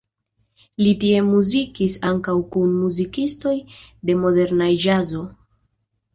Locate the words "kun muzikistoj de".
2.57-4.19